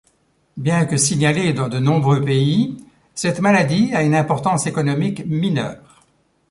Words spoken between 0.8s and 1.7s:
que signalée dans